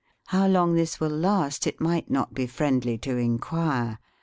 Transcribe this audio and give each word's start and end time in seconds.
How 0.29 0.47
long 0.47 0.73
this 0.73 0.99
will 0.99 1.15
last 1.15 1.67
it 1.67 1.79
might 1.79 2.09
not 2.09 2.33
be 2.33 2.47
friendly 2.47 2.97
to 2.97 3.17
inquire. 3.17 3.99